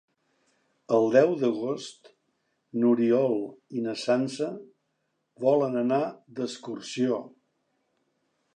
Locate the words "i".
3.81-3.83